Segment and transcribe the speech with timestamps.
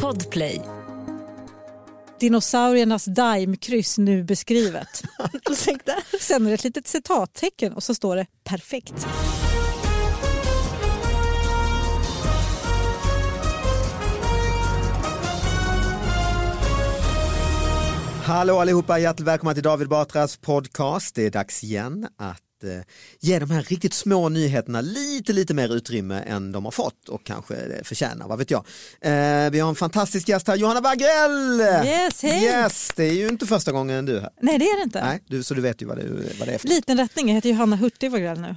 [0.00, 0.60] Podplay.
[2.20, 5.02] Dinosauriernas daimkryss nu beskrivet.
[5.50, 5.92] Ursäkta?
[6.20, 9.06] Sen är det ett litet citattecken och så står det perfekt.
[18.24, 21.14] Hallå allihopa, hjärtligt välkomna till David Batras podcast.
[21.14, 22.80] Det är dags igen att eh,
[23.20, 27.24] ge de här riktigt små nyheterna lite, lite mer utrymme än de har fått och
[27.24, 28.64] kanske det förtjänar, vad vet jag.
[29.00, 31.60] Eh, vi har en fantastisk gäst här, Johanna Wagrell!
[31.86, 32.44] Yes, hej!
[32.44, 34.30] Yes, det är ju inte första gången du är här.
[34.40, 35.04] Nej det är det inte.
[35.04, 36.04] Nej, du, så du vet ju vad det,
[36.38, 38.56] vad det är för Liten rättning, jag heter Johanna Hurtig Wagrell nu.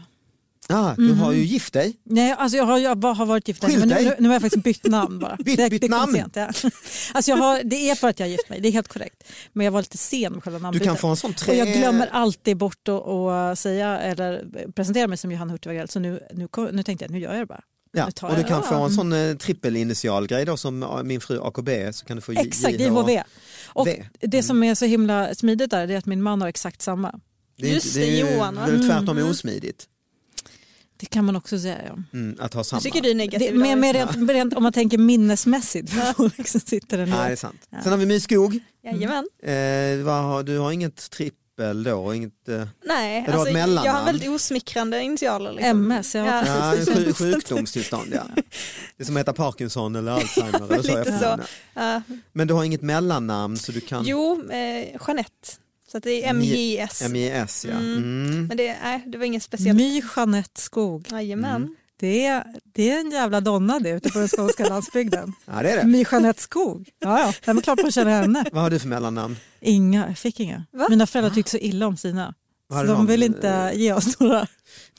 [0.70, 1.98] Ah, Du har ju gift dig.
[2.04, 4.84] Nej, alltså jag har, jag har varit gift men nu, nu, har jag faktiskt bytt
[4.86, 5.36] namn bara.
[5.40, 6.14] Bytt- det, bytt det kom namn?
[6.14, 6.46] Sent, ja.
[7.14, 9.24] alltså jag har, det är för att jag har gift mig, det är helt korrekt.
[9.54, 10.88] Men jag var lite sen med själva Du namnbytet.
[10.88, 11.56] kan få en sån Och tre...
[11.58, 16.20] jag glömmer alltid bort att att säga eller presentera mig som Johanna Hurtig så nu,
[16.34, 17.62] nu, nu tänkte jag nu gör jag det bara.
[17.92, 21.70] Ja, och du kan få en sån eh, trippelinitialgrej då som eh, min fru AKB
[21.92, 22.84] så kan du få Exakt, JH.
[22.84, 23.24] JHV.
[23.66, 24.06] Och V.
[24.22, 27.20] det som är så himla smidigt där det är att min man har exakt samma.
[27.58, 28.66] Det är, Just det, det är ju Johan, va?
[28.66, 29.86] väl tvärtom osmidigt
[31.00, 31.78] Det kan man också säga.
[31.88, 31.98] Ja.
[32.14, 32.82] mm, att ha samma.
[32.82, 33.54] Tycker du är negativ.
[33.54, 34.16] Det, med, med David.
[34.16, 35.90] rent, rent, om man tänker minnesmässigt.
[35.90, 37.68] För folk som sitter där Nej, det är sant.
[37.84, 38.60] Sen har vi My Skog.
[38.84, 39.28] Jajamän.
[39.44, 42.14] Eh, vad du har inget trippel då?
[42.14, 45.52] Inget, eh, Nej, du har alltså, jag har väldigt osmickrande initialer.
[45.54, 45.92] Liksom.
[45.92, 46.46] MS, ja.
[46.46, 46.76] ja,
[47.14, 48.24] sjukdomstillstånd ja.
[48.98, 51.20] Det är som heter Parkinson eller Alzheimer eller så.
[51.20, 51.40] Så.
[51.74, 52.02] Ja.
[52.34, 54.06] Men du har inget mellannamn så du kan...
[54.06, 55.58] jo, eh, Jeanette.
[55.92, 57.10] Så att det är MJS.
[57.10, 57.72] MES ja.
[57.72, 57.98] Mm.
[57.98, 58.48] Mm.
[58.48, 59.78] Men det, nej, det var inget speciellt.
[59.78, 61.08] My Jeanette Skog.
[61.12, 61.56] Jajamän.
[61.56, 61.76] Mm.
[62.00, 62.44] Det är,
[62.74, 65.34] det är en jävla donna det ute på den skånska landsbygden.
[65.46, 65.84] Ja det är det.
[65.88, 66.90] My Jeanette Skog.
[67.00, 67.34] Ja, ja.
[67.46, 68.46] Det är klart man känner henne.
[68.52, 69.38] Vad har du för mellannamn?
[69.62, 70.66] Inga, jag fick inga.
[70.72, 70.88] Va?
[70.90, 72.34] Mina föräldrar tyckte så illa om sina.
[72.70, 73.08] Så de de?
[73.08, 74.48] vill inte ge oss några.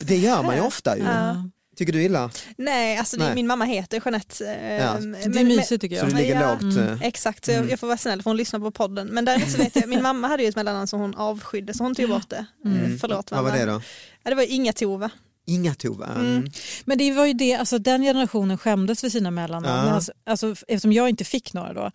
[0.01, 1.03] Det gör man ju ofta ju.
[1.05, 1.51] Ja.
[1.79, 2.31] Tycker du illa?
[2.57, 3.35] Nej, alltså Nej.
[3.35, 4.47] min mamma heter Jeanette.
[4.47, 5.01] eh, Ja.
[5.01, 6.13] men- Det är mysigt tycker Så jag.
[6.13, 6.51] du ligger Ja.
[6.53, 6.63] lågt?
[6.63, 6.89] Mm.
[6.93, 9.07] eh, Exakt, så jag, jag får vara snäll för hon lyssnar på podden.
[9.09, 11.83] Men däremot så vet jag, min mamma hade ju ett mellannamn som hon avskydde så
[11.85, 12.47] hon tog bort det.
[12.65, 12.99] Mm.
[12.99, 13.65] Förlåt Vad var mamma.
[13.65, 13.81] det då?
[14.23, 15.11] Ja, det var Inga Tove.
[15.49, 16.07] Inga Tove.
[16.07, 16.27] Mm.
[16.37, 16.51] Mm.
[16.85, 19.87] Men det var ju det, alltså den generationen skämdes för sina mellannamn.
[19.89, 19.95] Ja.
[19.95, 21.91] Alltså, alltså, eftersom jag inte fick några då.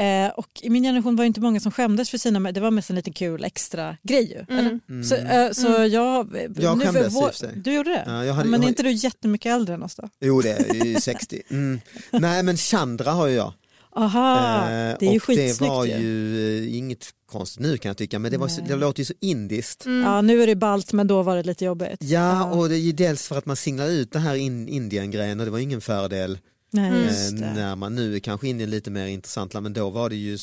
[0.00, 2.54] Eh, och i min generation var det inte många som skämdes för sina mellannamn.
[2.54, 4.54] Det var mest en liten kul extra grej ju.
[4.56, 4.80] Mm.
[4.88, 5.02] Eller?
[5.02, 6.36] Så, eh, så jag...
[6.56, 7.32] Jag nu- skämdes vår-.
[7.56, 8.02] Du gjorde det?
[8.06, 10.08] Ja, jag hade- men jag är inte du jättemycket äldre än oss då?
[10.20, 11.42] Jo det är ju 60.
[11.50, 11.80] Mm.
[12.10, 13.52] Nej men Chandra har ju jag.
[13.96, 15.92] Aha, Eh, det är ju och det skitsnyggt var ju.
[15.98, 19.04] ju eh, inget konstigt nu kan jag tycka men det, var, så- det låter ju
[19.04, 19.86] så indiskt.
[19.86, 20.02] Mm.
[20.04, 21.96] Ja, nu är det ballt men då var det lite jobbigt.
[22.02, 25.40] Ja och det är ju dels för att man singlar ut det här in, Indien-grejen
[25.40, 26.38] och det var ingen fördel
[26.70, 27.52] Nej, eh, just det.
[27.54, 30.38] när man nu är kanske Indien lite mer intressant men då var det ju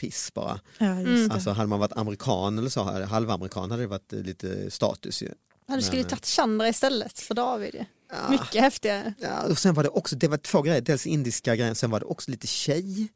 [0.00, 0.60] piss bara.
[0.78, 1.28] Ja, just Mm.
[1.28, 1.34] det.
[1.34, 5.28] Alltså hade man varit amerikan eller så, halvamerikan hade det varit eh, lite status ju.
[5.68, 7.84] Ja, du skulle ju Men, tagit Chandra istället för David.
[8.10, 8.30] Ja.
[8.30, 9.14] Mycket häftigare.
[9.18, 12.00] Ja, och sen var det också, det var två grejer, dels indiska grejen, sen var
[12.00, 13.08] det också lite tjej.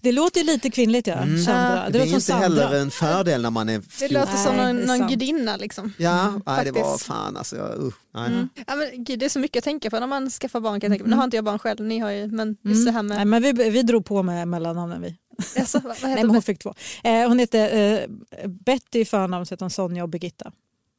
[0.00, 1.46] Det låter ju lite kvinnligt ja, Mm.
[1.46, 1.84] Chandra.
[1.84, 2.42] Det, Det, är inte Sandra.
[2.42, 4.14] heller en fördel när man är Det 14.
[4.20, 5.92] låter som Nej, någon, det någon gudinna liksom.
[5.98, 7.56] Ja, nej, det var fan alltså.
[7.56, 8.26] Jag, uh, nej.
[8.26, 8.48] Mm.
[8.66, 10.80] Ja, men, gud, det är så mycket att tänka på när man skaffar barn.
[10.80, 11.04] Kan jag tänka.
[11.04, 11.10] på.
[11.10, 13.26] Nu har inte jag barn själv, ni har ju, men just det här Nej, med...
[13.42, 15.16] men vi, vi drog på med mellannamnen vi.
[15.60, 16.42] Alltså, vad, vad Nej, men hon det?
[16.42, 16.74] fick två.
[17.04, 20.52] Eh, hon heter eh, Betty i förnamn, så heter hon Sonja och Birgitta.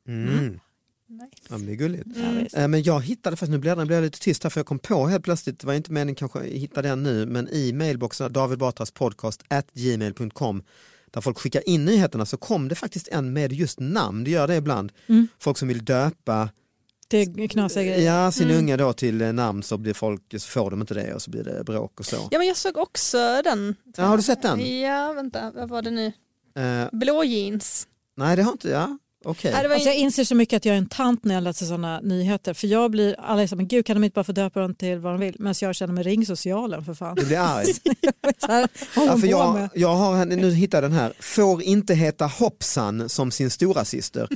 [0.08, 0.60] Mm.
[1.50, 2.16] Ja, det är gulligt.
[2.16, 2.48] Mm.
[2.54, 4.80] Eh, Men jag hittade faktiskt, nu blir det, blir lite tyst här för jag kom
[4.80, 8.60] på helt plötsligt, det var inte meningen kanske hitta den nu, men i mailboxen David
[8.60, 10.64] Batras podcast at gmail.com
[11.12, 14.48] där folk skickar in nyheterna så kom det faktiskt en med just namn, det gör
[14.48, 14.92] det ibland.
[15.08, 15.28] Mm.
[15.40, 16.50] Folk som vill döpa
[17.08, 18.06] Det är knasiga grejer.
[18.24, 18.58] ja, sin Mm.
[18.58, 21.32] unge då till eh, namn så blir folk, så får de inte det och så
[21.32, 22.16] blir det bråk och så.
[22.32, 23.76] Ja men jag såg också den.
[23.98, 24.80] Ja, har du sett den?
[24.82, 26.06] Ja vänta, vad var det nu?
[26.56, 27.88] Eh, Blå jeans.
[28.18, 30.74] nej det har inte, ja Nej, var Alltså jag in- inser så mycket att jag
[30.74, 32.54] är en tant när jag läser sådana nyheter.
[32.54, 34.76] För jag blir, alla är så men gud kan de inte bara få döpa dem
[34.76, 35.36] till vad de vill?
[35.40, 37.16] Men jag känner mig ring socialen för fan.
[37.16, 37.66] Du blir arg.
[38.48, 43.50] Här, Ja, för jag, har, nu hittar den här, får inte heta Hoppsan som sin
[43.50, 44.28] stora syster.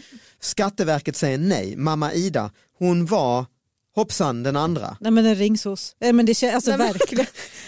[0.42, 3.46] Skatteverket säger nej, mamma Ida, hon var
[3.96, 4.98] Hoppsan den andra.
[5.00, 5.96] Nej men en ringsos.
[6.00, 7.26] Eh, men det känns, alltså Nej, verkligen.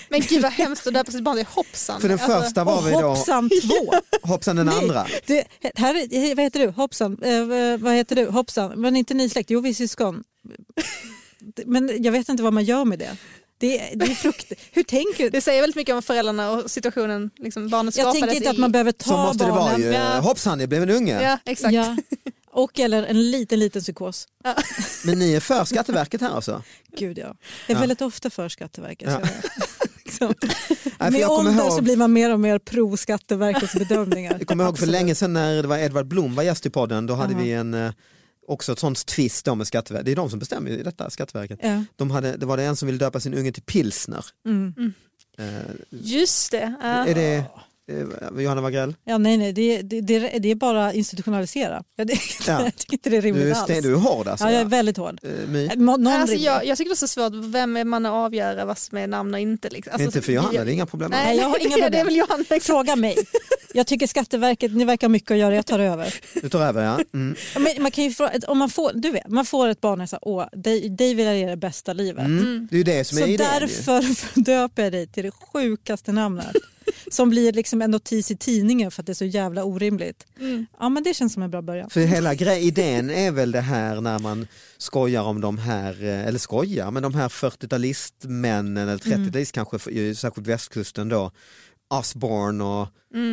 [0.09, 2.01] Men gud vad hemskt att döpa sitt barn till hoppsan.
[2.01, 3.93] För den Alltså, första var vi då hoppsan två.
[4.27, 4.75] Hoppsan den Nej.
[4.77, 5.07] andra.
[5.25, 6.67] Det, här, är- vad heter du?
[6.67, 7.17] Hoppsan.
[7.23, 8.25] Eh, vad heter du?
[8.25, 8.81] Hoppsan.
[8.81, 9.49] Men inte ni släkt?
[9.49, 10.23] Jo vi är syskon.
[11.65, 13.17] Men jag vet inte vad man gör med det.
[13.57, 14.51] Det, är- det är frukt.
[14.71, 15.29] Hur tänker du?
[15.29, 18.47] Det säger väldigt mycket om föräldrarna och situationen liksom barnet Jag tänker inte i.
[18.47, 19.81] att man behöver ta Så måste det vara barnen.
[19.81, 20.19] ju, Ja.
[20.19, 21.21] hoppsan det blev en unge.
[21.23, 21.73] Ja exakt.
[21.73, 21.97] Ja.
[22.51, 24.27] Och eller en liten liten psykos.
[25.05, 26.63] Men ni är för Skatteverket här alltså?
[26.97, 27.35] Gud ja.
[27.67, 27.79] Det är Ja.
[27.79, 29.09] väldigt ofta för Skatteverket.
[29.11, 29.21] Ja.
[30.19, 30.33] Liksom.
[30.99, 34.35] Nej, Med jag kommer ålder ihåg- så blir man mer och mer pro Skatteverkets bedömningar.
[34.39, 37.05] Jag kommer ihåg för länge sedan när det var Edvard Blom var gäst i podden,
[37.07, 37.43] då hade Aha.
[37.43, 37.91] vi en eh,
[38.47, 41.59] också ett sånt twist då med Skatteverket, det är de som bestämmer ju detta, Skatteverket.
[41.63, 41.83] Ja.
[41.95, 44.25] De hade, det var det en som ville döpa sin unge till pilsner.
[44.45, 44.93] Mm.
[45.37, 45.45] Eh,
[45.89, 46.73] Just det.
[46.81, 46.87] Ja.
[47.07, 47.43] är det
[47.91, 48.95] eh, Johanna Wagrell?
[49.03, 51.83] Ja, nej, nej, det, det, det, det är bara institutionalisera.
[51.95, 52.13] Jag, det,
[52.47, 52.63] Ja.
[52.63, 53.83] jag tycker inte det är Du rimligt är, alls.
[53.83, 54.45] du är hård alltså?
[54.45, 55.19] ja, jag är väldigt hård.
[55.23, 58.65] Eh, Någon Alltså, jag, jag tycker det är så svårt, vem är man att avgöra
[58.65, 59.69] vad som är namn och inte?
[59.69, 59.93] Liksom.
[59.93, 61.11] Alltså, inte för Johanna, det är inga problem.
[61.11, 62.05] Nej, jag har inga det är problem.
[62.07, 62.41] väl Johanna.
[62.43, 62.65] exakt.
[62.65, 63.15] Fråga mig.
[63.73, 66.13] Jag tycker Skatteverket, ni verkar ha mycket att göra, jag tar över.
[66.41, 66.99] Du tar över ja.
[67.13, 67.35] Mm.
[67.53, 70.01] Ja, Men man kan ju fråga, om man får, du vet, man får ett barn
[70.01, 72.25] och säger åh, dig, dig vill jag ge det bästa livet.
[72.25, 72.67] Mm.
[72.71, 73.47] Det är ju det som är Så idén.
[73.53, 73.59] ju.
[73.59, 74.05] därför
[74.41, 76.55] döper jag dig till det sjukaste namnet.
[77.11, 80.25] Som blir liksom en notis i tidningen för att det är så jävla orimligt.
[80.39, 80.65] Mm.
[80.79, 81.89] Ja men det känns som en bra början.
[81.89, 84.47] För hela grej, idén är väl det här när man
[84.77, 89.91] skojar om de här, eh, eller skojar, men de här 40-talistmännen eller 30-talist kanske, för-
[89.91, 91.31] ju särskilt västkusten då,
[91.89, 92.87] Osborne och,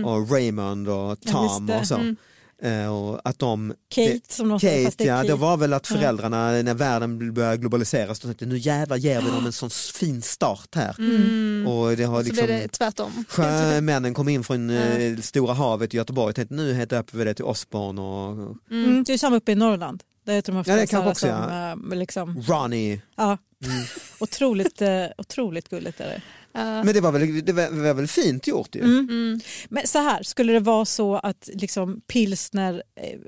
[0.04, 1.78] och Raymond och Ja, Tom det.
[1.78, 1.94] och så.
[1.94, 2.16] Mm.
[2.62, 5.40] Eh, och att de, Kate som de säger fast Kate, det ja, det Keith.
[5.40, 9.46] var väl att föräldrarna när världen började globaliseras, då tänkte nu jävlar ger vi dem
[9.46, 10.94] en sån fin start här.
[10.98, 11.66] Mm.
[11.66, 13.24] Och det har Så liksom, blir det tvärtom.
[13.28, 17.34] Sjömännen kom in från eh, Stora havet i Göteborg och tänkte nu döper vi det
[17.34, 20.02] till Osborne och Mm, det är samma uppe i Norrland.
[20.26, 23.02] Där heter de ofta Ja, det kanske också, som, eh, liksom, Ronnie.
[23.16, 23.38] ja.
[23.64, 23.84] Mm.
[24.20, 24.82] otroligt,
[25.18, 26.22] otroligt gulligt är det.
[26.54, 28.80] Men det var väl, det var, det var väl fint gjort ju.
[28.80, 29.40] Mm.
[29.68, 33.18] Men så här, skulle det vara så att liksom pilsner eh,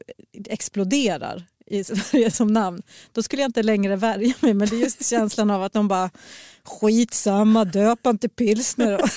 [0.48, 2.82] exploderar i Sverige som namn,
[3.12, 4.54] då skulle jag inte längre värja mig.
[4.54, 6.10] Men det är just känslan av att de bara
[6.64, 9.02] skitsamma, döp inte pilsner.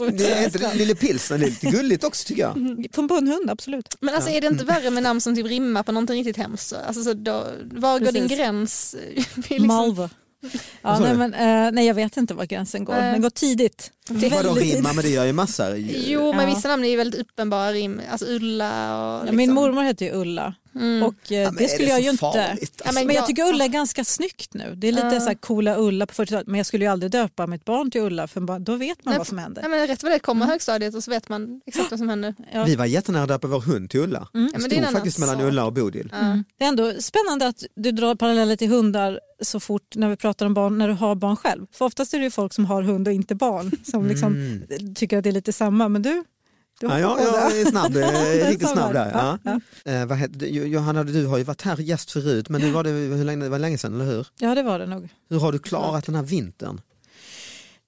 [0.00, 0.74] Och, det är inte.
[0.74, 2.92] Lille Pilsner, det är lite gulligt också tycker jag.
[2.92, 3.96] På, på en hund, absolut.
[4.00, 6.68] Men alltså, är det inte värre med namn som typ rimmar på någonting riktigt hemskt?
[6.68, 6.76] så?
[6.76, 8.38] Alltså, så då, var går din Precis.
[8.38, 8.96] gräns?
[9.36, 10.10] liksom, Malva.
[10.82, 12.94] Ja, nej, men, eh, nej, jag vet inte var gränsen går.
[12.94, 13.12] Nej.
[13.12, 13.90] Den går tidigt.
[14.08, 15.76] Vadå Väldigt rimma, men det gör ju massor.
[16.06, 16.54] Jo, men Ja.
[16.54, 18.00] vissa namn är ju väldigt uppenbara rim.
[18.10, 19.12] Alltså Ulla och...
[19.14, 19.36] Ja, Liksom.
[19.36, 21.02] min mormor heter ju Ulla Mm.
[21.02, 22.56] och eh, Ja, men det skulle det jag ju inte...
[22.84, 24.74] Ja, men, jag- jag tycker Ulla är ganska snyggt nu.
[24.76, 25.20] Det är lite Ja.
[25.20, 28.00] så här coola Ulla på 40-talet men jag skulle ju aldrig döpa mitt barn till
[28.00, 29.62] Ulla för då vet man Nej, vad som händer.
[29.62, 32.34] Ja, men rätt vad det kommer högstadiet och så vet man exakt vad som händer.
[32.52, 32.64] Ja.
[32.64, 34.28] Vi var jättenära att döpa vår hund till Ulla.
[34.34, 34.50] Mm.
[34.52, 35.40] Ja, Det stod faktiskt mellan.
[35.40, 36.08] Ulla och Bodil.
[36.12, 36.42] Ja.
[36.58, 40.46] Det är ändå spännande att du drar paralleller till hundar så fort när vi pratar
[40.46, 41.66] om barn när du har barn själv.
[41.72, 44.94] För oftast är det ju folk som har hund och inte barn som liksom Mm.
[44.94, 45.88] tycker att det är lite samma.
[45.88, 46.24] Men du,
[46.82, 49.10] har Ja, jag, är snabb, är riktigt Så snabb där.
[49.14, 49.38] Ja.
[49.42, 49.60] Ja,
[49.92, 52.84] Eh, vad heter, Jo- Johanna, du har ju varit här gäst förut, men nu var
[52.84, 54.26] det, hur länge, det var länge sedan, eller hur?
[54.38, 55.08] ja det var det nog.
[55.30, 56.80] Hur har du klarat den här vintern?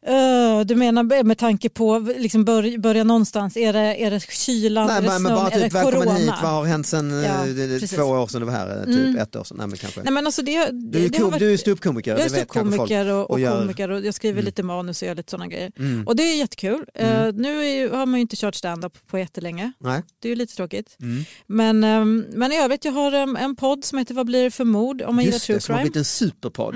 [0.08, 4.86] Uh, du menar med tanke på liksom bör, börja någonstans, är det, är det kylan,
[4.86, 6.18] Nej, är det men, men snön, bara är det typ välkommen corona?
[6.18, 7.96] hit, vad har hänt sen Ja, eh, det- det- precis.
[7.98, 9.16] två år sedan du var här, eh, typ Mm.
[9.18, 9.56] ett år sedan?
[9.58, 10.02] Nej, men kanske.
[10.02, 12.24] Nej, men alltså det, du, är det har ko- varit- du är ståuppkomiker, Jag är
[12.24, 12.88] det vet kanske folk.
[12.90, 14.44] ståuppkomiker och, och, och gör- komiker och jag skriver Mm.
[14.44, 15.72] lite manus och gör lite sådana grejer.
[15.78, 16.06] Mm.
[16.06, 16.84] Och det är jättekul.
[16.94, 17.36] Mm.
[17.36, 19.72] nu är har man ju inte kört stand-up på jättelänge.
[19.78, 20.02] Nej.
[20.22, 20.96] Det är ju lite tråkigt.
[21.02, 21.24] Mm.
[21.46, 24.50] Men, ehm, men i övrigt, jag har em, en podd som heter Vad blir det
[24.50, 25.02] för mord?
[25.02, 25.90] Om man gillar Just true det, som har crime.
[25.90, 26.74] blivit en superpodd.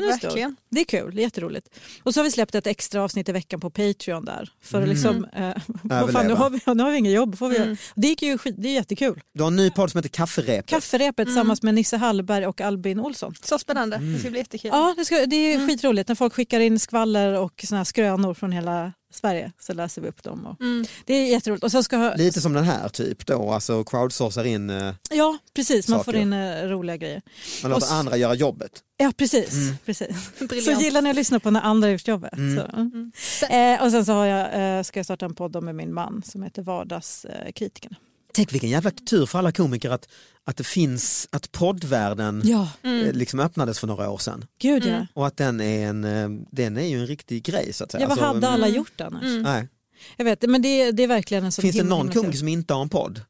[0.00, 0.28] Den är stor.
[0.28, 0.56] Verkligen.
[0.70, 1.68] Det är kul, det är jätteroligt.
[2.02, 4.50] Och så har vi släppt ett extra avsnitt i veckan på Patreon där.
[4.62, 4.94] För att Mm.
[4.96, 5.50] liksom, eh,
[5.82, 7.38] vad fan, nu, har vi, nu har vi inget jobb.
[7.38, 7.76] Får vi Mm.
[7.94, 9.20] Det, gick ju det är jättekul.
[9.34, 10.66] Du har en ny podd som heter Kafferepet.
[10.66, 11.26] Kafferepet Mm.
[11.26, 13.34] tillsammans med Nisse Hallberg och Albin Olsson.
[13.42, 13.96] Så spännande.
[13.96, 14.12] Mm.
[14.12, 14.70] Det ska bli jättekul.
[14.74, 15.68] Ja, det, ska, det är Mm.
[15.68, 20.02] skitroligt när folk skickar in skvaller och såna här skrönor från hela Sverige så läser
[20.02, 20.46] vi upp dem.
[20.46, 20.56] Och
[21.04, 21.64] Det är jätteroligt.
[21.64, 25.88] Och så ska, Lite som den här typ då, alltså crowdsourcar in, eh, ja precis,
[25.88, 26.18] man får Saker.
[26.18, 27.22] in eh, roliga grejer.
[27.62, 28.70] man låter Och s- andra göra jobbet.
[28.96, 29.54] Ja precis.
[29.84, 30.30] precis.
[30.64, 32.32] Så gillar ni att lyssna på när andra har gjort jobbet.
[32.34, 32.76] Så.
[32.80, 33.12] Mm.
[33.50, 36.22] Eh, och sen så har jag, eh, ska jag starta en podd med min man
[36.26, 37.96] som heter Vardagskritikerna.
[38.34, 40.08] Tänk vilken jävla tur för alla komiker att,
[40.44, 44.44] att det finns, att poddvärlden Ja, eh, liksom öppnades för några år sedan.
[44.60, 45.06] gud ja.
[45.14, 48.02] Och att den är, en, eh, den är ju en riktig grej så att säga.
[48.02, 49.42] Ja, vad Alltså, hade alla gjort annars?
[49.42, 49.68] Nej.
[50.16, 52.74] Jag vet, men det, det är verkligen en sån Finns det någon komiker som inte
[52.74, 53.20] har en podd?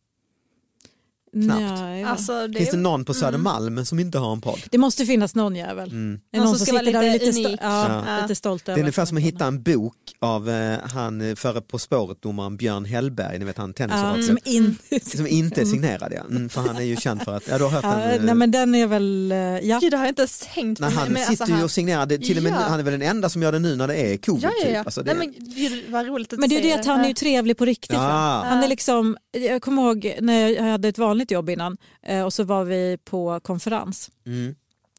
[1.43, 1.81] Knappt?
[1.81, 2.09] Nej, ja.
[2.09, 4.61] Alltså, det, Finns det någon på Södermalm som inte har en podd?
[4.71, 5.91] Det måste finnas någon jävel.
[5.91, 6.11] Mm.
[6.11, 7.61] Någon någon som som ska sitter vara där och är lite lite, sto- unik.
[7.62, 8.23] ja, Ja.
[8.23, 11.35] lite stolt Det är ungefär att som att hitta en bok av eh, han eh,
[11.35, 14.25] före På spåret-domaren Björn Hellberg, ni vet han Ja, tennisraket.
[14.26, 14.76] som in...
[15.03, 16.21] Som inte är signerad ja.
[16.31, 18.11] Mm, för han är ju känd för att, ja du har hört Ja, den.
[18.21, 19.79] eh, nej men den är väl, eh, ja.
[19.81, 20.85] Gud, det har jag inte ens tänkt på.
[20.87, 22.57] Han men sitter alltså, ju han- och signerar, det, till och med, Ja.
[22.57, 24.45] han är väl den enda som gör det nu när det är covid.
[24.45, 24.79] Ja, ja, ja.
[24.79, 24.87] Typ.
[24.87, 27.00] Alltså, det, Nej, men, gud, vad roligt att Men det är ju det att han
[27.00, 27.97] är ju trevlig på riktigt.
[27.97, 28.43] Ja.
[28.47, 32.33] Han är liksom, jag kommer ihåg när jag hade ett vanligt jobb innan eh, och
[32.33, 34.54] så var vi på konferens mm.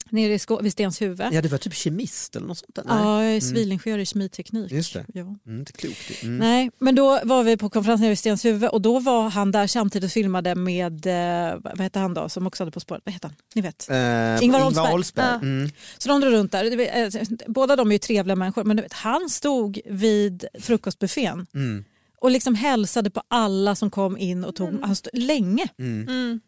[0.09, 1.27] nere i Skå- vid Stenshuvud.
[1.31, 2.83] ja, det var typ kemist eller något sånt där.
[2.87, 2.95] Nej.
[2.97, 4.71] Ja, jag är civilingenjör i kemiteknik.
[4.71, 5.05] Just det.
[5.13, 5.21] Ja.
[5.21, 6.23] Mm, inte klokt.
[6.23, 6.37] Mm.
[6.37, 9.67] Nej, men då var vi på konferens nere vid Stenshuvud och då var han där
[9.67, 13.13] samtidigt och filmade med, eh, vad hette han då, som också hade På spåret, vad
[13.13, 13.35] heter han?
[13.55, 13.89] Ni vet.
[13.89, 14.93] Eh, Ingvar Oldsberg.
[14.93, 15.25] Oldsberg.
[15.25, 15.35] Ja.
[15.35, 15.69] Mm.
[15.97, 16.63] Så de drog runt där.
[16.63, 21.85] Du Båda de är ju trevliga människor men du vet, han stod vid frukostbuffén Mm.
[22.25, 25.67] Och liksom hälsade på alla som kom in och tog, han stod länge.
[25.79, 26.07] Mm.
[26.09, 26.39] Mm.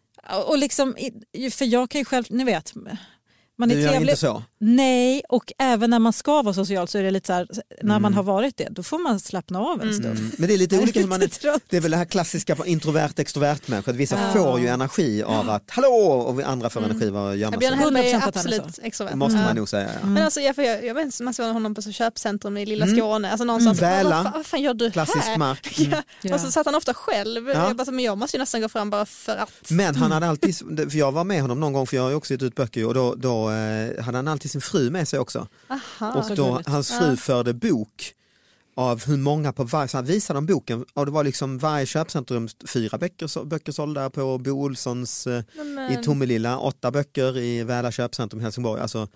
[0.48, 0.96] Och liksom,
[1.52, 2.74] för jag kan ju själv, ni vet,
[3.58, 4.10] man är gör trevlig.
[4.10, 4.44] inte så?
[4.60, 7.48] Nej, och även när man ska vara social så är det lite så här,
[7.84, 10.18] när man har varit det, då får man slappna av en stund.
[10.20, 10.32] Mm.
[10.38, 11.62] Men det är lite olika hur man trött.
[11.70, 13.92] Det är väl det här klassiska på introvert extrovert människa.
[13.92, 14.34] Vissa Ja.
[14.44, 15.88] får ju energi av att hallå
[16.28, 17.80] och vi andra får energi av att gömma Björn sig.
[17.84, 19.12] Hellberg 100% är är absolut extrovert.
[19.12, 19.90] Det måste man nog säga.
[20.02, 20.08] Ja.
[20.08, 22.86] Men alltså, jag, jag, jag vet inte, man såg honom på så köpcentrum i lilla
[22.86, 22.98] Mm.
[22.98, 23.82] Skåne, alltså någonstans.
[23.82, 24.10] Väla.
[24.16, 25.38] Vad, fan- vad fan gör du Klassisk här?
[25.38, 25.80] mark.
[25.88, 26.00] Mm.
[26.22, 26.36] Ja.
[26.36, 27.48] Och så satt han ofta själv.
[27.50, 27.68] Ja.
[27.68, 29.52] Jag bara, men jag måste ju nästan gå fram bara för att.
[29.70, 30.56] Men han hade alltid,
[30.92, 32.86] för jag var med honom någon gång för jag har ju också gett ut böcker
[32.86, 35.48] och då, då eh, hade han alltid sin fru med sig också.
[35.70, 36.14] Aha.
[36.14, 38.14] och så då, hans fru förde bok
[38.76, 41.86] av hur många på varje, så han visade dem boken och det var liksom varje
[41.86, 45.44] köpcentrum fyra böcker, så- böcker sålda på Bo Olssons eh,
[45.92, 48.82] i Tomelilla, åtta böcker i Väla köpcentrum i Helsingborg.
[48.82, 49.08] Alltså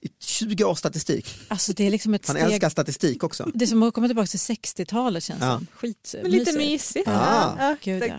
[0.00, 1.26] i 20 års statistik.
[1.48, 3.50] Alltså det är liksom ett Han steg, älskar statistik också.
[3.54, 5.56] det är som att komma tillbaka till 60-talet känns Ja.
[5.58, 5.66] som.
[5.76, 6.70] Skit, men lite mysigt.
[6.70, 7.08] mysigt.
[7.08, 7.56] Ja.
[7.58, 8.14] Ja, Gud, ja.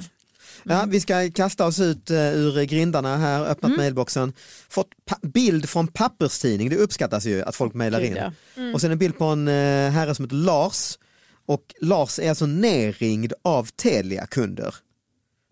[0.66, 4.34] Ja, vi ska kasta oss ut uh, ur grindarna här, öppnat mailboxen.
[4.70, 4.90] Fått
[5.22, 8.16] bild från papperstidning, det uppskattas ju att folk mejlar Gud, in.
[8.16, 8.32] ja.
[8.74, 10.98] Och sen en bild på en uh, herre som heter Lars.
[11.46, 14.76] Och Lars är alltså nerringd av Telia-kunder.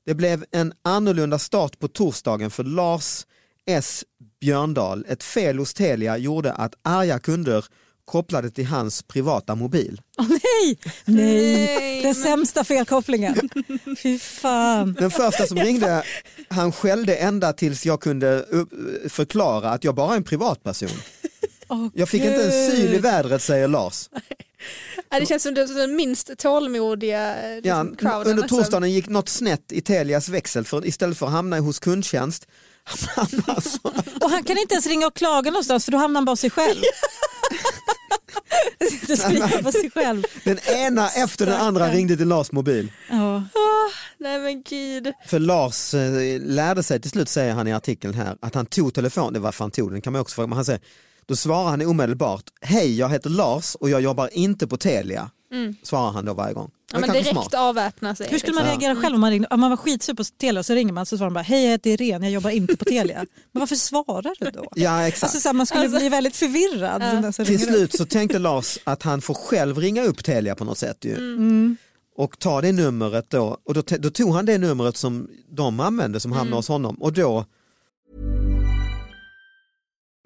[0.05, 3.25] Det blev en annorlunda start på torsdagen för Lars
[3.65, 4.03] S
[4.41, 5.05] Björndal.
[5.07, 7.65] Ett fel hos Telia gjorde att arga kunder
[8.05, 10.01] kopplade till hans privata mobil.
[10.17, 10.39] Åh, nej!
[11.05, 11.15] nej,
[11.65, 13.49] Nej, den men- sämsta felkopplingen.
[14.03, 14.93] Fy fan.
[14.93, 16.03] Den första som ringde,
[16.49, 18.45] han skällde ända tills jag kunde
[19.09, 20.89] förklara att jag bara är en privatperson.
[21.69, 23.01] Åh, Jag fick inte en syl i Gud.
[23.01, 24.09] vädret säger Lars.
[25.09, 28.27] Ja, det känns som den minst tålmodiga Ja, liksom, crowden.
[28.31, 28.57] under alltså.
[28.57, 32.47] torsdagen gick något snett i Telias växel för istället för att hamna hos kundtjänst
[33.47, 33.79] alltså,
[34.21, 36.49] Och han kan inte ens ringa och klaga någonstans för då hamnar han bara sig
[36.49, 36.81] själv.
[39.63, 40.23] På sig själv.
[40.43, 42.91] den ena efter den andra ringde till Lars mobil.
[43.09, 43.35] Ja.
[43.35, 43.43] Åh,
[44.17, 45.13] nej men gud.
[45.27, 48.93] För Lars eh, lärde sig till slut, säger han i artikeln här, att han tog
[48.93, 50.81] telefonen, det var fan tog den kan man också fråga, men han säger,
[51.25, 55.29] då svarar han omedelbart, hej jag heter Lars och jag jobbar inte på Telia,
[55.83, 56.71] svarar han då varje gång.
[56.93, 57.53] Ja, men direkt smart.
[57.53, 58.27] avväpna sig.
[58.29, 58.71] Hur skulle man Ja.
[58.71, 59.47] reagera själv om man ringde?
[59.51, 61.71] Om man var skitsur på Telia så ringer man så svarar man bara hej jag
[61.71, 63.25] heter Irene, jag jobbar inte på Telia.
[63.51, 64.65] Men varför svarar du då?
[64.75, 65.23] Ja exakt.
[65.23, 67.23] Alltså, så här, man skulle Alltså- bli väldigt förvirrad.
[67.23, 67.31] Ja.
[67.45, 70.97] Till slut så tänkte Lars att han får själv ringa upp Telia på något sätt
[71.05, 71.15] ju.
[71.17, 71.77] Mm.
[72.17, 76.19] och ta det numret då och då, då tog han det numret som de använde
[76.19, 76.37] som Mm.
[76.39, 77.45] hamnade hos honom och då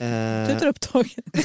[0.00, 1.22] Eh, Du tar upptagen.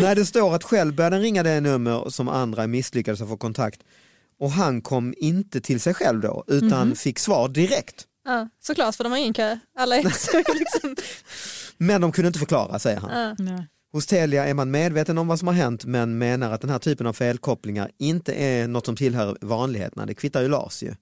[0.00, 3.36] när det står att själv började den ringa det nummer som andra misslyckades att få
[3.36, 3.80] kontakt
[4.40, 6.96] och han kom inte till sig själv då utan Mhm.
[6.96, 8.06] fick svar direkt.
[8.24, 9.58] Ja, såklart för de har ingen kö.
[9.78, 10.02] Alla är
[10.58, 10.96] liksom.
[11.76, 13.10] Men de kunde inte förklara säger han.
[13.20, 13.34] Ja.
[13.38, 13.66] Nej.
[13.92, 16.78] Hos Telia är man medveten om vad som har hänt men menar att den här
[16.78, 20.06] typen av felkopplingar inte är något som tillhör vanligheterna.
[20.06, 20.94] Det kvittar ju Lars ju.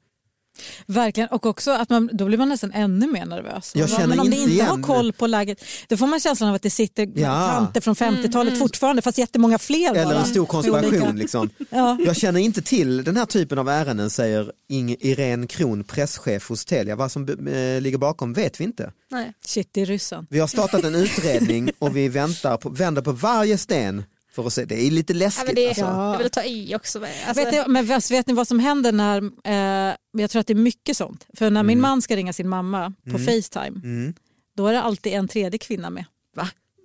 [0.86, 3.72] Verkligen, och också att man, då blir man nästan ännu mer nervös.
[3.74, 6.20] Jag känner men om ni inte inte har igen- koll på läget, då får man
[6.20, 7.48] känslan av att det sitter Ja.
[7.48, 8.58] tanter från 50-talet Mm.
[8.58, 10.18] fortfarande, fast jättemånga fler Eller bara.
[10.18, 11.16] en stor konspiration.
[11.16, 11.50] Liksom.
[11.70, 11.98] Ja.
[12.06, 16.96] Jag känner inte till den här typen av ärenden säger Irene Kron, presschef hos Telia.
[16.96, 18.92] Vad som eh, ligger bakom vet vi inte.
[19.10, 19.32] Nej.
[19.44, 20.26] Shit, det är ryssen.
[20.30, 24.04] Vi har startat en utredning och vi väntar på, vänder på varje sten
[24.42, 24.64] för att se.
[24.64, 25.46] Det är lite Ja, läskigt.
[25.46, 25.80] men det, alltså.
[25.82, 27.06] Jag vill ta i också.
[27.26, 30.46] Alltså, vet, ni, men vet, vet ni vad som händer när, eh, jag tror att
[30.46, 33.26] det är mycket sånt, för när min man ska ringa sin mamma på Mm.
[33.26, 34.14] Facetime, Mm.
[34.56, 36.04] då är det alltid en tredje kvinna med.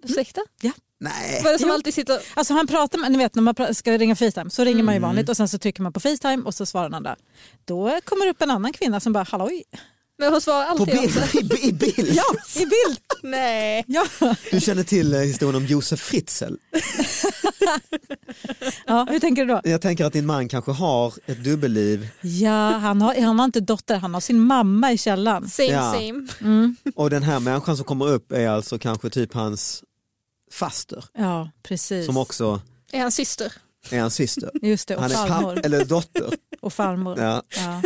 [0.04, 0.42] Ursäkta?
[0.62, 0.72] Ja.
[1.00, 1.40] Nej.
[1.44, 1.74] Vad är det som Jo.
[1.76, 2.20] alltid sitter...
[2.34, 4.98] Alltså han pratar med, ni vet när man ska ringa Facetime så ringer man ju
[4.98, 5.08] Mm.
[5.10, 7.16] vanligt och sen så trycker man på Facetime och så svarar den andra.
[7.66, 9.64] Då kommer det upp en annan kvinna som bara halloj.
[10.18, 11.38] Men hon svarar På alltid bild, också.
[11.38, 12.10] i, i bild.
[12.16, 12.24] Ja,
[12.56, 13.00] i bild.
[13.26, 13.84] Nej.
[13.88, 14.06] Ja.
[14.52, 16.54] Du känner till eh, historien om Josef Fritzl.
[18.88, 19.62] ja, hur tänker du då?
[19.64, 23.60] Jag tänker att din man kanske har ett dubbelliv Ja, han har, han har inte
[23.60, 25.50] dotter, han har sin mamma i källaren.
[25.50, 25.94] Same Ja.
[25.94, 26.28] same.
[26.42, 26.76] Mm.
[26.96, 29.84] och den här människan som kommer upp är alltså kanske typ hans
[30.52, 32.06] faster Ja, precis.
[32.06, 33.52] som också Är hans syster.
[33.90, 34.50] är hans syster.
[34.62, 35.56] Just det, och Han är farmor.
[35.56, 36.30] papp eller dotter.
[36.62, 37.20] Och farmor.
[37.20, 37.42] Ja.
[37.56, 37.82] Ja.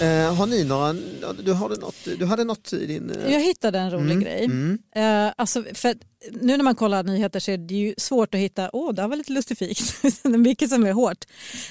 [0.00, 0.92] Eh, har ni några,
[1.42, 3.10] du, har du, något, du hade något i din...
[3.10, 4.44] eh, Jag hittade en rolig Mm, grej.
[4.44, 4.78] mm.
[4.96, 5.94] Eh, alltså, för
[6.30, 9.08] nu när man kollar nyheter så är det ju svårt att hitta, åh det här
[9.08, 11.24] var lite lustifikt, det mycket som är hårt.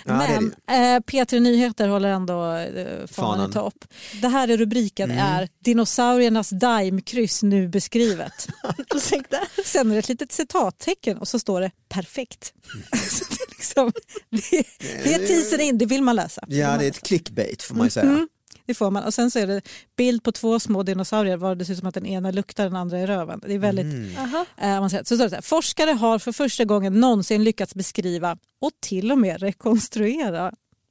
[0.05, 3.85] Ja, det är Men eh, P3 Nyheter håller ändå eh, fanan i topp.
[4.21, 5.23] Det här är rubriken Mm.
[5.25, 8.47] är dinosauriernas daimkryss nu beskrivet.
[9.65, 12.53] Sen är det ett litet citattecken och så står det perfekt.
[13.65, 13.91] Så
[14.29, 16.43] det, är liksom, det, det är teasern in, det vill man läsa.
[16.47, 18.05] Ja, det är ett clickbait får man ju säga.
[18.05, 18.27] Mm,
[18.65, 19.03] det får man.
[19.03, 19.61] Och sen så är det
[19.95, 22.75] bild på två små dinosaurier var det ser ut som att den ena luktar den
[22.75, 23.41] andra i röven.
[23.47, 24.77] Det är väldigt Mm.
[24.77, 25.07] Avancerat.
[25.07, 29.11] Så står det så här, forskare har för första gången någonsin lyckats beskriva och till
[29.11, 30.41] och med rekonstruera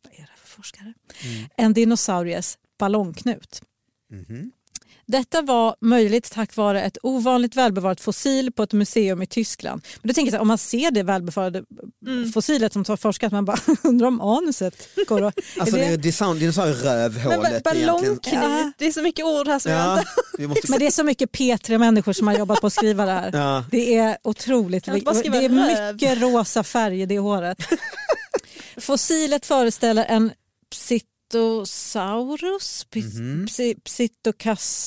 [0.05, 0.95] vad är det för forskare?
[1.25, 1.49] Mm.
[1.57, 3.63] en dinosauries ballongknut.
[4.11, 4.53] Mhm.
[5.07, 9.83] Detta var möjligt tack vare ett ovanligt välbevarat fossil på ett museum i Tyskland.
[10.03, 11.63] Men då tänker jag så här, om man ser det välbevarade
[12.07, 12.33] Mm.
[12.33, 15.35] fossilet som har forskat, man bara undrar om anuset går att...
[15.59, 17.87] Alltså det är dinosaurierövhålet egentligen.
[17.87, 18.73] ballongknut, Ja.
[18.79, 20.11] det är så mycket ord här som jag Ja, inte...
[20.39, 20.61] vi måste...
[20.71, 23.31] men det är så mycket P3-människor som har jobbat på att skriva det här.
[23.33, 23.65] ja.
[23.71, 24.89] Det är otroligt.
[24.89, 25.93] Inte Det är röv?
[25.95, 27.59] mycket rosa färg i det håret.
[28.77, 30.33] Fossilet föreställer en
[31.31, 32.87] Psittasaurus?
[32.91, 33.47] Pis- Mhm.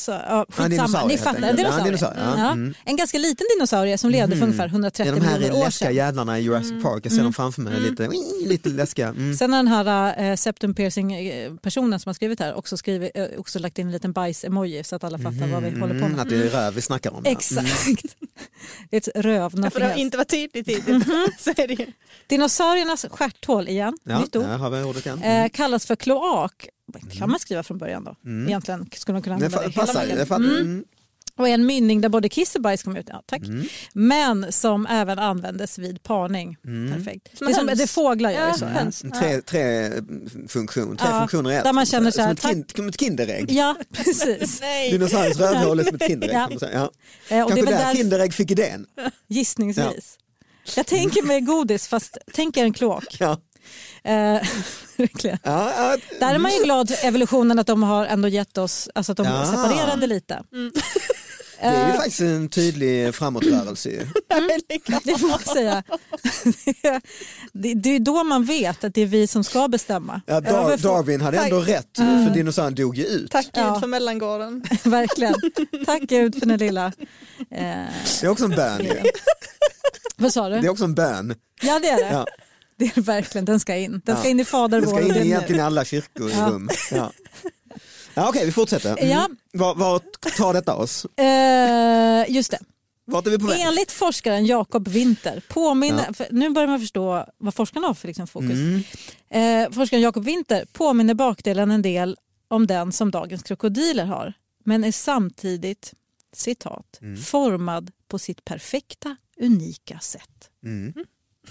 [0.07, 1.37] Ja, skitsamma, ni fattar.
[1.41, 1.43] En.
[1.43, 1.97] Ja, dinosaurie.
[2.01, 2.37] ja.
[2.37, 2.51] Ja.
[2.51, 2.73] Mm.
[2.85, 4.43] En ganska liten dinosaurie som levde för Mhm.
[4.43, 5.95] ungefär 130 Det är de här miljoner år läskiga sedan.
[5.95, 8.09] jävlarna i Jurassic Park, jag ser dem framför mig, lite,
[8.45, 9.07] lite läskiga.
[9.07, 9.35] Mm.
[9.35, 13.11] Sen har den här eh, septum piercing eh, personen som har skrivit här också, skrivit,
[13.15, 16.05] eh, också lagt in en liten bajs-emoji så att alla fattar vad vi håller på
[16.05, 16.19] Mm, med.
[16.21, 17.21] att det är röv vi snackar om.
[17.25, 17.31] ja.
[17.31, 17.67] Exakt.
[18.91, 19.99] Ett röv, För det har else.
[20.01, 21.03] inte varit tydligt hittills.
[21.55, 21.85] Det.
[22.27, 24.43] Dinosauriernas stjärthål igen, Ja, nytt ord.
[24.43, 25.23] ja, har vi ordet igen.
[25.23, 26.26] Eh, kallas för kloak.
[27.19, 28.15] Kan man skriva från början då?
[28.47, 29.49] Egentligen skulle man kunna Mm.
[29.51, 30.17] Det använda det, fa- hela vägen.
[30.17, 30.61] Det Mm.
[30.61, 30.83] mm.
[31.37, 33.05] Och en mynning där både kiss och bajs kom ut.
[33.09, 33.41] Ja, tack.
[33.41, 33.67] Mm.
[33.93, 36.57] Men som även användes vid parning.
[36.65, 36.93] Mm.
[36.93, 37.37] Perfekt.
[37.37, 38.65] Som det, är som, det fåglar gör Ja, så.
[38.65, 39.03] höns.
[39.03, 39.91] En Tre, tre,
[40.47, 41.63] funktion, tre Ja, funktioner i ett.
[41.63, 43.51] där man känner så som här, ett, kind, som ett Kinderägg.
[43.51, 44.59] Ja, precis.
[44.91, 46.57] Dinosauriens rövhål är som ett Kinderägg.
[46.61, 46.67] Ja.
[46.67, 46.67] Ja.
[46.67, 46.89] Eh,
[47.29, 48.85] det Kanske väl där där, Kinderägg fick idén.
[49.27, 50.17] gissningsvis.
[50.75, 53.17] Jag tänker mig godis fast tänk er en kloak.
[53.19, 53.37] Ja.
[54.03, 54.13] Eh,
[54.97, 55.37] verkligen.
[55.43, 55.97] Ja, ja.
[56.19, 59.25] Där är man ju glad evolutionen att de har ändå gett oss, alltså att de
[59.27, 59.45] Ja.
[59.45, 60.43] separerade lite.
[61.61, 63.89] Det är ju Eh, faktiskt en tydlig framåtrörelse.
[63.89, 63.97] ju.
[65.03, 65.83] Det får man säga.
[67.53, 70.21] Det, det är då man vet att det är vi som ska bestämma.
[70.25, 71.69] Ja, Dar- Darwin hade ändå Tack.
[71.69, 73.31] rätt för dinosauren dog ju ut.
[73.31, 73.79] Tack Gud Ja.
[73.79, 74.63] för mellangården.
[74.83, 75.35] Verkligen.
[75.85, 76.85] Tack Gud för den lilla...
[76.85, 77.85] Eh,
[78.21, 78.85] Det är också en bön.
[78.85, 79.01] ju.
[80.17, 80.69] vad sa Det är du?
[80.69, 81.35] också en bön.
[81.61, 82.09] Ja det är det.
[82.11, 82.25] Ja.
[82.77, 84.01] Det är verkligen, den ska in.
[84.05, 84.29] Den ska Ja.
[84.31, 85.19] in i fader Det ska in nu.
[85.25, 86.69] egentligen i alla kyrkorum.
[86.91, 87.11] Ja.
[88.13, 88.97] Ja, Okej, vi fortsätter.
[88.97, 89.09] Mm.
[89.09, 89.29] Ja.
[89.53, 90.01] Var, var
[90.37, 91.05] tar detta oss?
[91.05, 92.59] Eh, just det.
[93.05, 93.61] Vart är vi på väg?
[93.61, 98.27] Enligt forskaren Jakob Winter påminner, för nu börjar man förstå vad forskarna har för liksom
[98.27, 98.51] fokus.
[98.51, 98.83] Mm.
[99.29, 104.33] Eh, forskaren Jakob Winter påminner bakdelen en del om den som dagens krokodiler har
[104.65, 105.93] men är samtidigt
[106.35, 107.17] citat, Mm.
[107.21, 110.49] formad på sitt perfekta, unika sätt.
[110.65, 110.93] Mm.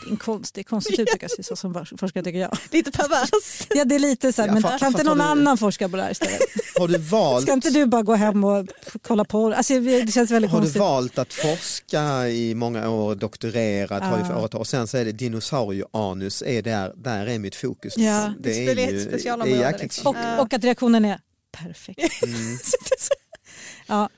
[0.01, 2.59] Det är en konstig, konstigt uttryck att säga så som forskare tycker jag.
[2.71, 3.67] Lite pervers.
[3.75, 5.41] Ja det är lite så här, Ja, men fa- kan inte fast någon har du-
[5.41, 6.41] annan forska på det här istället?
[6.79, 8.67] Har du valt, Ska inte du bara gå hem och
[9.03, 9.57] kolla på det?
[9.57, 10.81] Alltså, det känns väldigt har du konstigt.
[10.81, 14.41] valt att forska i många år, doktorera, tar det för Ja.
[14.41, 17.95] åratal och sen så är det dinosaurieanus, är där, där är mitt fokus.
[17.97, 18.33] Ja.
[18.41, 20.17] det är Speli- ju det är jäkligt liksom.
[20.17, 21.21] Och, och att reaktionen är
[21.53, 22.23] perfekt.
[22.23, 22.59] Mm.
[23.87, 24.09] ja.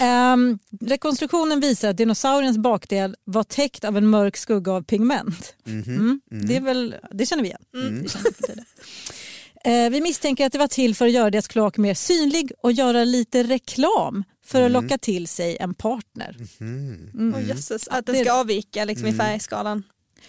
[0.00, 5.54] Ehm, rekonstruktionen visar att dinosauriens bakdel var täckt av en mörk skugga av pigment.
[5.66, 6.20] Mm.
[6.30, 7.62] Det, är väl, det känner vi igen.
[8.02, 8.64] Det känner vi på tiden.
[9.64, 12.72] Eh, vi misstänker att det var till för att göra deras kloak mer synlig och
[12.72, 16.36] göra lite reklam för att locka till sig en partner.
[17.34, 19.82] Åh, jösses, att den Det- ska avvika liksom, i färgskalan.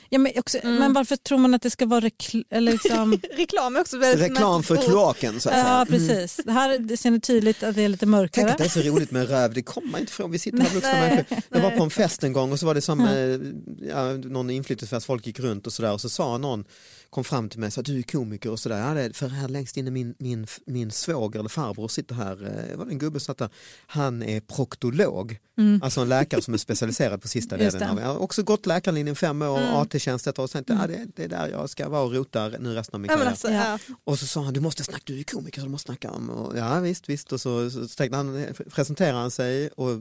[0.10, 3.20] Ja, men, också, men varför tror man att det ska vara rekl- eller liksom...
[3.38, 5.68] Reklam är också väldigt Reklam för kloaken så att säga.
[5.68, 6.40] Ja precis.
[6.46, 8.52] Det här det ser ni tydligt att det är lite Tänk mörkare.
[8.52, 10.32] att det är så roligt med röv, det kommer inte ifrån.
[10.32, 11.38] Vi sitter här vuxna människor.
[11.50, 14.50] Jag var på en fest en gång och så var det som eh, ja, någon
[14.50, 16.66] inflyttningsfest, folk gick runt och sådär och så sa någon,
[17.10, 18.88] kom fram till mig och sa du är komiker och sådär.
[18.88, 22.32] Ja, det är för här längst inne min, min, min svåger eller farbror sitter här,
[22.72, 23.50] eh, var det en gubbe som satt där,
[23.88, 25.38] han är proktolog,
[25.82, 27.72] alltså en läkare som är specialiserad på sista Mm.
[27.72, 27.90] Delen.
[27.90, 31.06] Av, jag har också gått läkarlinjen fem år, AT-tjänst ett år och sen ja, det,
[31.16, 33.26] det är där jag ska vara och rota nu resten av min karriär.
[33.26, 33.80] alltså, Ja.
[34.04, 36.30] Och så sa han, du måste snacka, du är komiker, så du måste snacka om,
[36.30, 38.46] och, ja visst, visst, och så, så tänkte han,
[38.76, 39.92] presenterade han sig och,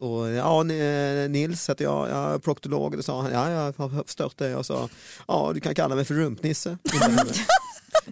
[0.00, 4.02] och ja, eh, Nils heter jag, jag är proktolog, och sa han, ja jag har
[4.04, 4.88] förstört det och sa,
[5.28, 6.78] ja du kan kalla mig för rumpnisse.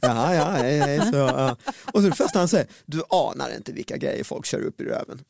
[0.00, 1.00] Ja, ja, hej, hej.
[1.12, 1.56] Så, ja.
[1.92, 4.84] Och så det första han säger, du anar inte vilka grejer folk kör upp i
[4.84, 5.18] röven.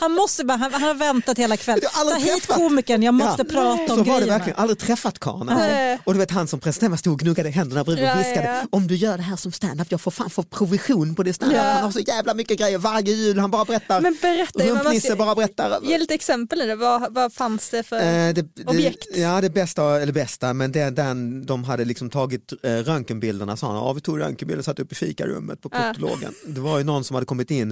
[0.00, 1.84] Han, måste bara, han, han har väntat hela kvällen.
[2.10, 4.26] Ta hit komikern, jag måste Ja, prata så om var det grejerna.
[4.38, 5.46] verkligen, aldrig träffat karln.
[5.46, 5.92] Nej.
[5.92, 6.02] Alltså.
[6.06, 8.62] Och du vet han som presenterade stod och gnuggade händerna bredvid och Ja, viskade, ja.
[8.70, 11.56] om du gör det här som standup, jag får fan få provision på det standup.
[11.58, 11.62] Ja.
[11.72, 14.00] Han har så jävla mycket grejer varje jul, han bara berättar.
[14.00, 15.78] Men berätta, Rumpnisse måste- bara berättar.
[15.82, 19.06] Ge lite exempel det, vad, vad fanns det för Eh, det, det, objekt?
[19.14, 23.66] Ja det bästa, eller bästa, men det, den, de hade liksom tagit eh, röntgenbilderna sa
[23.66, 25.78] han, ja vi tog röntgenbilder och satt upp i fikarummet på Ja.
[25.78, 26.34] proktologen.
[26.46, 27.70] Det var ju någon som hade kommit in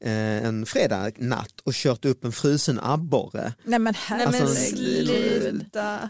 [0.00, 0.12] eh,
[0.46, 3.52] en fredag natt och kört upp en frusen abborre.
[3.64, 6.08] Nej men men Alltså, sluta.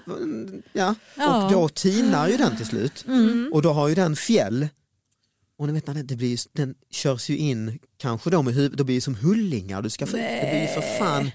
[0.73, 1.45] Ja, Ja.
[1.47, 3.51] och då tinar ju den till slut Mm.
[3.53, 4.69] och då har ju den fjäll
[5.59, 8.85] och ni vet, när det, blir, den körs ju in kanske då med huvudet, då
[8.85, 11.31] blir det som hullingar, du ska få, det blir ju för fan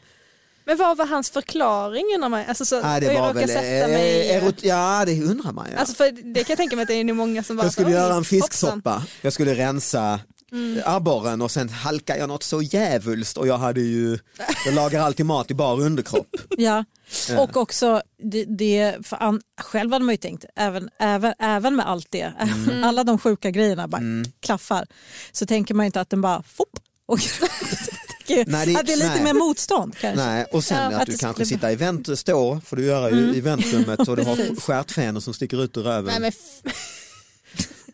[0.65, 2.43] Men vad var hans förklaring undrar man?
[2.47, 5.51] Alltså, så, Nej, det jag var väl, sätta mig i- eh, erot, ja det undrar
[5.51, 5.75] man ju.
[5.77, 7.73] Alltså för det kan jag tänka mig att det är nog många som bara jag
[7.73, 10.19] skulle "Oj, göra en hoppsan." fisksoppa, jag skulle rensa
[10.51, 10.81] Mm.
[10.85, 14.19] abborren och sen halkade jag något så jävulst och jag hade ju,
[14.65, 16.27] jag lagar alltid mat i bar underkropp.
[16.57, 16.83] Ja,
[17.29, 17.39] Ja.
[17.39, 21.87] och också det, det för an, själv hade man ju tänkt, även, även, även med
[21.89, 22.83] allt det, Mm.
[22.83, 24.01] alla de sjuka grejerna bara
[24.39, 24.85] klaffar,
[25.31, 27.19] så tänker man inte att den bara fopp, och
[28.29, 29.23] Nej, det- att det är lite nej.
[29.23, 30.25] mer motstånd kanske.
[30.25, 32.85] Nej, och sen Ja, att, att du kanske skulle- sitter i vänt, stå, får du
[32.85, 36.05] göra ju i väntrummet och du har stjärtfenor som sticker ut ur röven.
[36.05, 36.73] Nej, men f-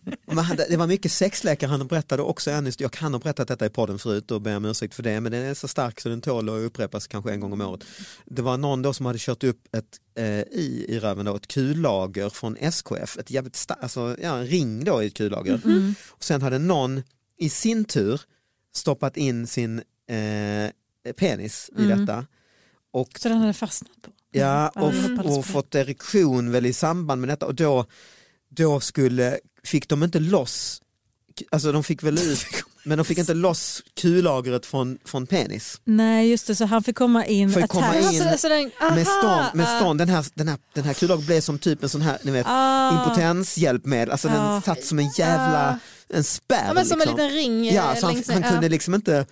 [0.26, 3.65] Men han, det var mycket sexläkare, han berättade också en jag kan ha berättat detta
[3.65, 6.10] i podden förut och ber om ursäkt för det, men den är så stark så
[6.10, 7.82] den tål att upprepas kanske en gång om året.
[8.26, 9.86] Det var någon då som hade kört upp ett,
[10.17, 14.48] eh, i, i röven då, ett kullager från SKF, ett jävligt sta- alltså, ja, en
[14.48, 15.62] ring då i ett kullager.
[16.10, 17.04] Och sen hade någon
[17.38, 18.22] i sin tur
[18.76, 22.26] stoppat in sin eh, penis i detta.
[22.94, 24.12] Och Så den hade fastnat på.
[24.32, 24.88] Ja, och,
[25.26, 25.44] och det.
[25.44, 27.86] fått erektion väl i samband med detta och då,
[28.50, 30.82] då skulle, fick de inte loss,
[31.52, 32.46] alltså de fick väl ut,
[32.84, 35.82] men de fick inte loss kullagret från, från penis.
[35.84, 38.14] Nej just det, så han fick komma in Får komma attached.
[38.14, 38.48] in alltså,
[38.96, 41.90] med stånd, med stånd den, här, den, här, den här kullagret blev som typ en
[41.90, 42.92] sån här, ni vet, Ah.
[42.94, 44.32] impotenshjälpmedel, alltså Ah.
[44.54, 46.68] den satt som en jävla, en spärr.
[46.68, 47.18] Ja, men som en liksom.
[47.18, 49.26] liten ring Ja, så han, han kunde liksom inte,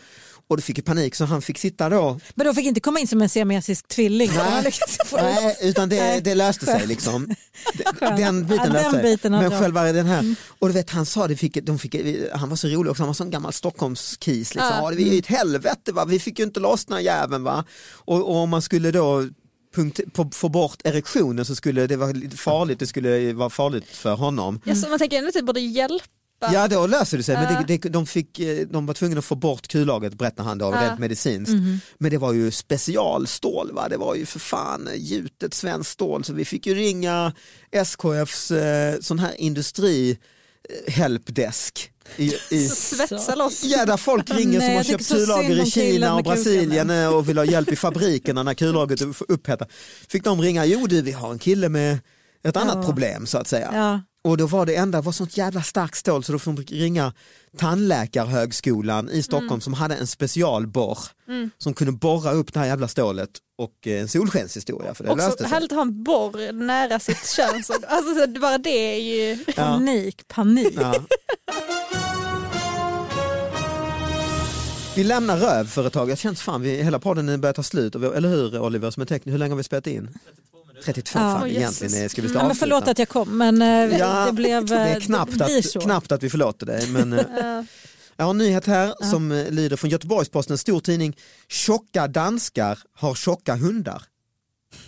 [0.49, 2.99] och det fick ju panik så han fick sitta då Men de fick inte komma
[2.99, 4.31] in som en siamesisk tvilling.
[4.37, 4.71] Nej,
[5.13, 7.35] Nej utan det, Nej, det löste sig liksom.
[7.99, 9.03] Den biten Ja, löste den sig.
[9.03, 9.61] biten hade Men jag.
[9.61, 11.95] själva den här, och du vet han sa det, fick, de fick,
[12.33, 14.55] han var så rolig också, han var sån gammal Stockholmskis.
[14.55, 14.71] Liksom.
[14.71, 14.75] Ja.
[14.83, 14.89] Ja.
[14.89, 16.05] Det var ju ett helvete, va?
[16.05, 17.43] vi fick ju inte loss den här jäveln.
[17.43, 17.65] Va?
[17.91, 19.27] Och, och om man skulle då
[19.75, 23.85] punkt, på, få bort erektionen så skulle det vara lite farligt, det skulle vara farligt
[23.91, 24.61] för honom.
[24.63, 26.05] Ja, så man tänker ändå att det borde hjälpa.
[26.41, 27.41] Ja då löser det sig, Ja.
[27.41, 30.57] men det, det, de, fick, eh, de var tvungna att få bort kullagret berättar han
[30.57, 30.81] då, Ja.
[30.87, 31.53] rent medicinskt.
[31.97, 33.89] Men det var ju specialstål, va?
[33.89, 37.33] det var ju för fan gjutet svenskt stål så vi fick ju ringa
[37.71, 40.17] SKFs eh, sån här industri
[40.87, 41.91] eh, helpdesk.
[42.17, 43.63] I, i, Svetsa loss.
[43.63, 46.23] Ja, där folk ringer Nej, som har köpt kullager i Kina och.
[46.23, 49.69] Brasilien eh, och vill ha hjälp i fabrikerna när kullagret är upphettat.
[50.09, 51.99] Fick de ringa, jo du vi har en kille med
[52.43, 52.83] ett annat Ja.
[52.83, 53.69] problem så att säga.
[53.73, 54.01] Ja.
[54.23, 57.13] Och då var det enda, var sånt jävla starkt stål så då fick de ringa
[57.57, 59.61] tandläkarhögskolan i Stockholm Mm.
[59.61, 60.97] som hade en specialborr
[61.57, 65.25] som kunde borra upp det här jävla stålet och eh, en solskenshistoria för det Också
[65.25, 65.51] löste sig.
[65.51, 67.83] härligt att ha en borr nära sitt könsorgan.
[67.89, 69.43] Alltså så bara det är ju...
[69.53, 70.73] Panik, panik.
[70.81, 70.95] Ja.
[74.95, 77.95] Vi lämnar röv för ett tag, jag känns fan, vi, hela podden börjar ta slut,
[77.95, 80.07] eller hur Oliver som är tekniker, hur länge har vi spelat in?
[80.07, 80.93] 32 Ja.
[81.03, 84.33] fan egentligen, är- ska vi Ja, men förlåt att jag kom men eh, Ja, det
[84.33, 85.79] blev det är eh, knappt, det att, så.
[85.79, 86.87] knappt att vi förlåter dig.
[86.87, 87.25] Men, eh,
[88.15, 91.17] jag har en nyhet här som eh, lyder från Göteborgs-Posten, en stor tidning.
[91.47, 94.03] Tjocka danskar har tjocka hundar.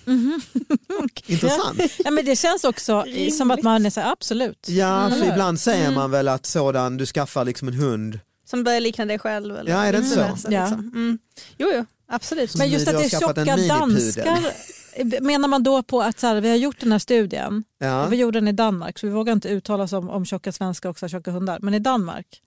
[1.26, 1.82] Intressant.
[1.98, 3.06] Ja, men det känns också
[3.38, 4.70] som att man är så absolut.
[4.70, 5.32] Ja, för Eller?
[5.32, 8.20] ibland säger man väl att sådan, du skaffar liksom en hund.
[8.50, 9.58] Som börjar likna dig själv.
[9.58, 10.48] Eller Ja, är det inte vice så?
[10.54, 10.62] Ja.
[10.62, 10.80] Liksom.
[10.80, 11.20] Mm.
[11.58, 12.56] Jo, jo, absolut.
[12.56, 14.54] Men just att det är tjocka danskar,
[15.22, 18.06] menar man då på att så här, vi har gjort den här studien, Ja.
[18.08, 20.90] vi gjorde den i Danmark så vi vågar inte uttala oss om, om tjocka svenskar
[20.90, 22.42] också har tjocka hundar, men i Danmark,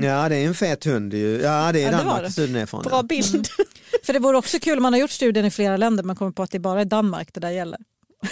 [0.00, 1.14] Ja, det är en fet hund.
[1.14, 1.40] ju.
[1.42, 2.32] Ja, det är Ja, Danmark det.
[2.32, 2.82] studien är från.
[2.82, 3.02] Bra Ja.
[3.02, 3.46] bild.
[4.04, 6.32] för det vore också kul om man har gjort studien i flera länder men kommer
[6.32, 7.78] på att det bara är Danmark det där gäller.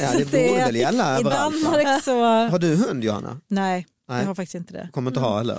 [0.00, 1.54] Ja, det borde är- väl gälla I överallt.
[1.64, 1.70] va?
[1.70, 3.40] Danmark så, Har du hund Johanna?
[3.48, 4.20] nej, Nej.
[4.20, 4.88] jag har faktiskt inte det.
[4.92, 5.58] Kommer inte ha heller.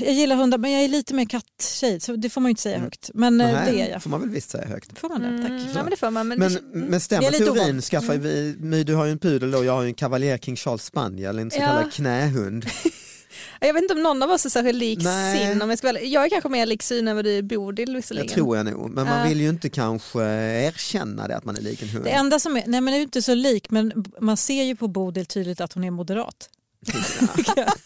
[0.00, 2.62] Jag gillar hundar men jag är lite mer katttjej så det får man ju inte
[2.62, 3.10] säga högt.
[3.14, 4.02] Men eh, Nej, det är jag.
[4.02, 4.98] får man väl visst säga högt.
[4.98, 5.38] Får man det?
[5.42, 5.50] Tack.
[5.50, 6.28] Mm, ja, men det får man.
[6.28, 9.18] Men, Men, det, men stämmer är lite teorin, skaffa, vi, My, du har ju en
[9.18, 11.66] pudel och jag har ju en Cavalier King Charles Spaniel, en så Ja.
[11.66, 12.66] kallad knähund.
[13.60, 15.38] jag vet inte om någon av oss är särskilt lik Nej.
[15.52, 15.62] sin.
[15.62, 17.96] Om jag, ska jag är kanske mer lik syn än vad du är Bodil Det
[17.96, 18.28] visserligen.
[18.28, 19.28] tror jag nog, men man Ja.
[19.28, 20.22] vill ju inte kanske
[20.66, 22.04] erkänna det att man är lik en hund.
[22.04, 24.76] Det enda som är, nej men det är inte så lik men man ser ju
[24.76, 26.48] på Bodil tydligt att hon är moderat.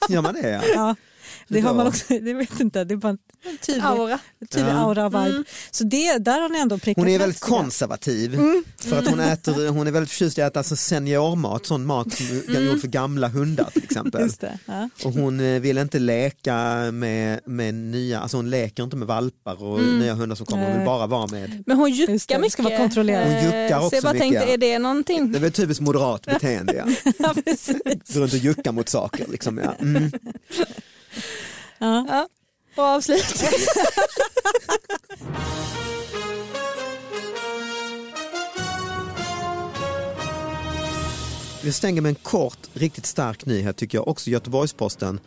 [0.09, 0.49] Gör man det?
[0.51, 0.63] Ja.
[0.75, 0.95] Ja,
[1.49, 3.19] det har man också, det vet inte, det är bara en
[3.67, 4.19] tydlig Aura.
[4.51, 4.77] tydlig Ja.
[4.79, 5.45] aura vibe.
[5.71, 8.65] Så det, där har ni ändå prickat Hon är väldigt konservativ Mm.
[8.77, 12.13] för att hon, äter, hon är väldigt förtjust i att äta alltså seniormat, sån mat
[12.13, 12.27] som
[12.57, 14.21] är gjord för gamla hundar till exempel.
[14.23, 14.59] Just det.
[14.67, 14.89] Ja.
[15.05, 16.55] Och hon eh, vill inte leka
[16.93, 20.77] med, med nya, alltså hon leker inte med valpar och nya hundar som kommer, hon
[20.77, 21.63] vill bara vara med.
[21.67, 22.53] Men hon juckar mycket.
[22.53, 23.27] ska vara kontrollerat.
[23.27, 25.33] Hon juckar Eh, Så också jag bara mycket, tänkte, är det någonting?
[25.33, 27.13] Det är väl typiskt moderat beteende ja.
[27.19, 27.77] Ja, precis.
[28.15, 29.75] Gå runt och jucka mot saker liksom ja.
[29.81, 30.13] Mm.
[31.79, 32.05] Ja.
[32.09, 32.29] Ja.
[32.75, 33.25] Bra avslut.
[41.65, 45.21] Vi stänger med en kort, riktigt stark nyhet tycker jag, också Göteborgs-Posten.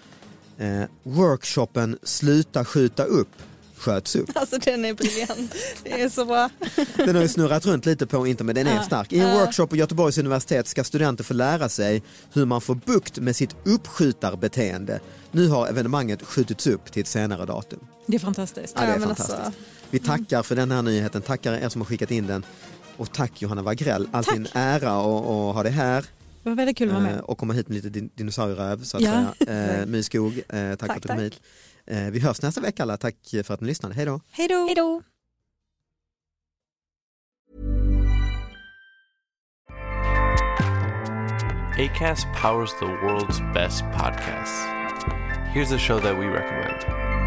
[0.58, 3.30] Eh, workshopen Sluta skjuta upp
[3.78, 4.30] sköts upp.
[4.36, 5.56] Alltså den är briljant.
[5.84, 6.50] Det är så bra.
[6.96, 8.84] Den har ju snurrat runt lite på internet men den är Ja.
[8.84, 9.14] stark.
[9.14, 13.18] I en workshop på Göteborgs universitet ska studenter få lära sig hur man får bukt
[13.20, 15.00] med sitt uppskjutarbeteende.
[15.32, 17.80] Nu har evenemanget skjutits upp till ett senare datum.
[18.06, 18.74] Det är fantastiskt.
[18.76, 19.40] Ja, det är Ja, men fantastiskt.
[19.40, 22.46] alltså- Vi tackar för den här nyheten, tackar er som har skickat in den.
[22.98, 26.06] Och tack Johanna Wagrell, alltid en ära att ha dig här
[26.44, 27.22] Det var väldigt kul att vara eh, med.
[27.22, 29.26] och komma hit med lite din- dinosaurieröv så att Ja.
[29.48, 29.80] säga.
[29.80, 31.20] Eh, My Skog, eh, tack, för att du kom tack.
[31.20, 31.40] hit.
[31.88, 34.22] Eh, vi hörs nästa vecka alla, tack för att ni lyssnade, hej då.
[34.32, 34.66] Hej då!
[34.66, 35.02] Hej då.
[41.78, 44.66] ACAST powers the world's best podcasts.
[45.54, 47.27] Here's a show that we recommend.